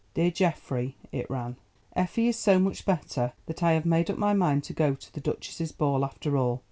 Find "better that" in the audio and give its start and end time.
2.87-3.61